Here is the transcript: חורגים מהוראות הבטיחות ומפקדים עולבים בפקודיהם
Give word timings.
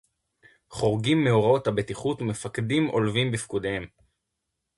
חורגים 0.69 1.23
מהוראות 1.23 1.67
הבטיחות 1.67 2.21
ומפקדים 2.21 2.87
עולבים 2.87 3.31
בפקודיהם 3.31 3.85